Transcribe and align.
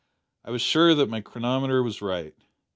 I 0.43 0.49
was 0.49 0.63
sure 0.63 0.95
that 0.95 1.09
my 1.09 1.21
chronometer 1.21 1.83
was 1.83 2.01
right. 2.01 2.33